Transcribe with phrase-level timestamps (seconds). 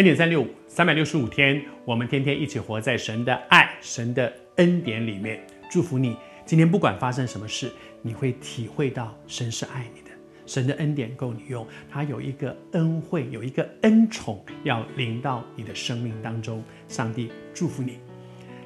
[0.00, 5.38] 恩典三六五，三百六十五天，我们天天一起活在神的爱、神的恩典里面。
[5.70, 6.16] 祝福你，
[6.46, 7.70] 今天不管发生什么事，
[8.00, 10.10] 你会体会到神是爱你的，
[10.46, 11.66] 神的恩典够你用。
[11.90, 16.64] 他有一个恩惠，有一个恩宠要临到你的生命当中。
[16.88, 17.98] 上帝祝福你，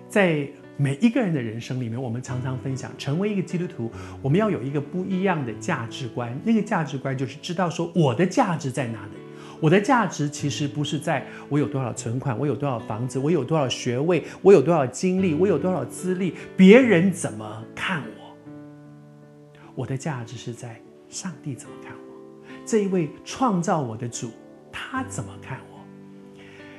[0.09, 3.90] 在每一个人的人生里面，我们常常分享，成为一个基督徒，
[4.23, 6.40] 我们要有一个不一样的价值观。
[6.45, 9.23] 那个价值观就是知道说，我的价值在哪里。
[9.64, 18.37] 我的价值其实不是在我有多少存款，我有多少房子，我有多少学位，我有多少经历，我有多少资历，别人怎么看我？
[19.74, 20.78] 我的价值是在
[21.09, 22.46] 上帝怎么看我？
[22.66, 24.32] 这一位创造我的主，
[24.70, 25.80] 他怎么看我？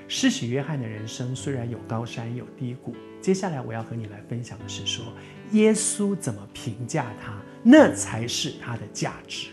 [0.08, 5.04] 施洗约翰的人生虽然有高山有低谷，接下来我要和你来分享的是说，
[5.54, 9.48] 耶稣怎么评价他，那才是他的价值。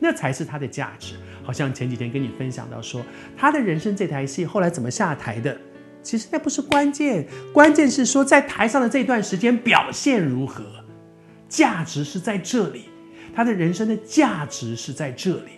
[0.00, 1.16] 那才是他的价值。
[1.48, 3.02] 好像前几天跟你分享到说，
[3.34, 5.58] 他的人生这台戏后来怎么下台的，
[6.02, 10.62] 其实那不是关键，关键是说在台上的这段时间表现如何，
[11.48, 12.82] 价值是在这里，
[13.34, 15.52] 他的人生的价值是在这里。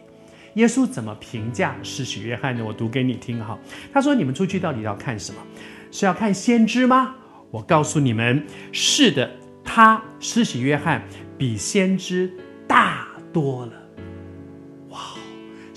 [0.54, 2.64] 耶稣怎么评价施洗约翰呢？
[2.64, 3.58] 我读给你听哈。
[3.92, 5.40] 他说：“你们出去到底要看什么？
[5.90, 7.16] 是要看先知吗？
[7.50, 9.28] 我告诉你们，是的，
[9.64, 11.02] 他施洗约翰
[11.36, 12.32] 比先知
[12.68, 13.72] 大多了。”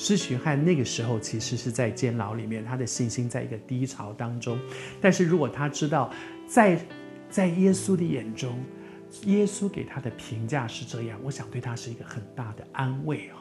[0.04, 4.60] 施洗约翰那个时候其实是在监牢里面，他的信心在一个低潮当中。
[5.00, 6.12] 但是如果他知道
[6.46, 6.78] 在，
[7.30, 8.62] 在耶稣的眼中，
[9.28, 13.40] 耶稣给他的评价是这样，我想对他是一个很大的安慰啊。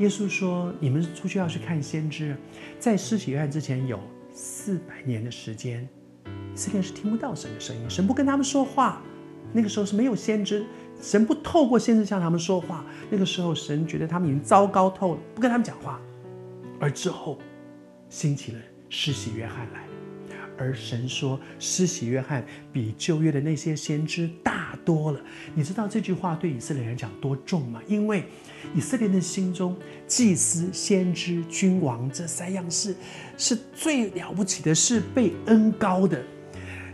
[0.00, 2.36] 耶稣说：“你们出去要去看先知，
[2.80, 4.00] 在施洗约翰之前有
[4.32, 5.88] 四百年的时间，
[6.52, 9.00] 以色列是听不到神的声音，神不跟他们说话。
[9.52, 10.66] 那个时候是没有先知。”
[11.00, 16.00] 神不透过先知向他们说话，那个时候神觉得他们已经糟糕透了，不跟他们讲话。
[16.78, 17.38] 而之后，
[18.08, 19.84] 兴起了施洗约翰来，
[20.58, 25.20] 而神说施洗约翰比旧约的那些先知大多了。
[25.54, 27.80] 你知道这句话对以色列人讲多重吗？
[27.86, 28.24] 因为
[28.74, 32.94] 以色列人的心中，祭司、先知、君王这三样事
[33.36, 36.22] 是最了不起的，是被恩膏的。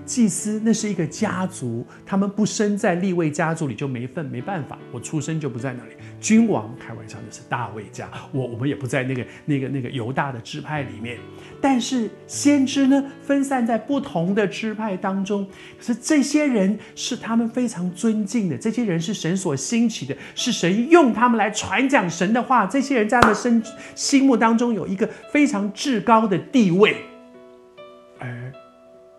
[0.06, 5.90] 祭司那是一个家族，他们不生在立位家族里就没份，没办法，我出生就不在那里。
[6.20, 11.18] 君王开玩笑，那是大卫家，我我们也不在那个那个那个犹大的支派里面。
[11.60, 15.46] 但是先知呢，分散在不同的支派当中，
[15.76, 22.64] 可是这些人是他们非常尊敬的，这些人是神所兴起的，是神用他们来传讲神的话。
[22.66, 23.62] 这些人在他们心
[23.94, 26.96] 心目当中有一个非常至高的地位，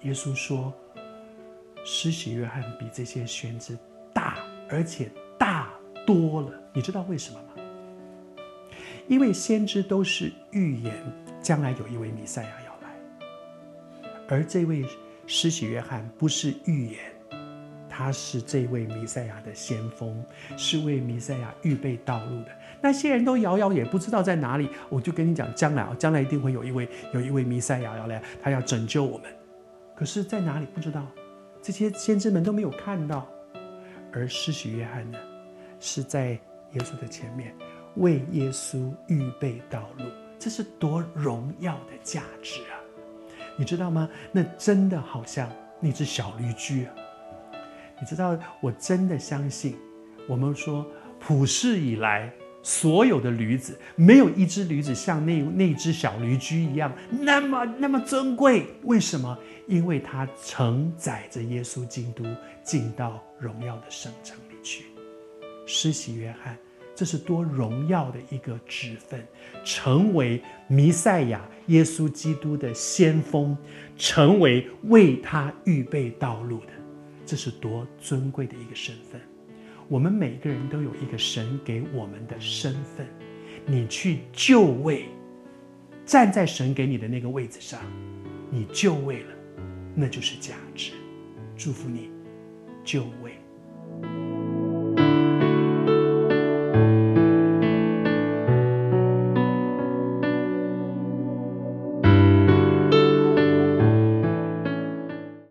[0.01, 0.73] 耶稣说
[1.83, 3.77] ：“施洗约翰比这些先知
[4.13, 4.37] 大，
[4.69, 5.69] 而且大
[6.05, 6.51] 多了。
[6.71, 7.63] 你知道为什么吗？
[9.07, 10.93] 因为先知都是预言
[11.41, 14.85] 将来有一位弥赛亚要来，而这位
[15.25, 16.99] 施洗约翰不是预言，
[17.89, 20.23] 他是这位弥赛亚的先锋，
[20.57, 22.49] 是为弥赛亚预备道路的。
[22.81, 24.69] 那些人都遥遥也不知道在哪里。
[24.89, 29.31] 我就跟你讲，将来啊，将来一定会有一位有一位弥赛亚要来，他要拯救我们。”
[29.97, 31.07] 可是，在哪里不知道，
[31.59, 33.27] 这些先知们都没有看到，
[34.13, 35.17] 而施洗约翰呢，
[35.79, 36.29] 是在
[36.73, 37.55] 耶稣的前面
[37.95, 40.05] 为耶稣预备道路，
[40.37, 42.77] 这是多荣耀的价值啊！
[43.57, 44.07] 你知道吗？
[44.31, 46.93] 那真的好像那只小驴驹啊！
[47.99, 49.75] 你知道，我真的相信，
[50.27, 50.85] 我们说
[51.19, 52.31] 普世以来。
[52.67, 58.65] 所有的驴子，没有一只驴子像那那只小驴驹一样那么那么尊贵。
[58.83, 59.37] 为什么？
[59.67, 62.25] 因为它承载着耶稣基督
[62.65, 64.83] 进到荣耀的圣城里去。
[65.65, 66.57] 施洗约翰，
[66.93, 69.25] 这是多荣耀的一个职分，
[69.63, 73.57] 成为弥赛亚耶稣基督的先锋，
[73.97, 76.73] 成为为他预备道路的，
[77.25, 79.21] 这是多尊贵的一个身份。
[79.89, 83.07] 我们每个人都有一个神给我们的身份，
[83.65, 85.05] 你去就位，
[86.05, 87.79] 站在神给你的那个位置上，
[88.49, 89.33] 你就位了，
[89.95, 90.91] 那就是价值。
[91.55, 92.11] 祝福你，
[92.83, 93.31] 就位。